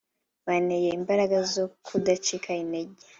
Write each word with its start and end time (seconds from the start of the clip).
byanteye 0.41 0.89
imbaraga 0.99 1.37
zo 1.53 1.65
kudacika 1.85 2.49
intege 2.63 3.01